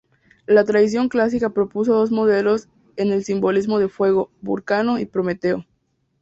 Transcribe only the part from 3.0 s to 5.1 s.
el simbolismo del fuego: Vulcano y